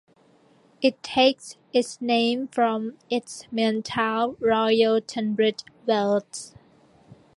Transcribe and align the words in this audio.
It 0.81 1.03
takes 1.03 1.57
its 1.73 2.01
name 2.01 2.47
from 2.47 2.97
its 3.11 3.45
main 3.51 3.83
town, 3.83 4.35
Royal 4.39 4.99
Tunbridge 4.99 5.63
Wells. 5.85 6.55